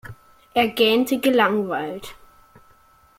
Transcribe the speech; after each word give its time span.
Er 0.55 0.67
gähnte 0.69 1.19
gelangweilt. 1.19 2.15